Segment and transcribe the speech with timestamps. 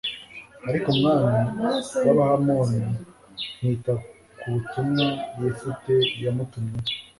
[0.69, 1.31] ariko umwami
[2.05, 2.79] w'abahamoni
[3.55, 3.93] ntiyita
[4.39, 5.05] ku butumwa
[5.41, 5.93] yefute
[6.23, 6.87] yamutumyeho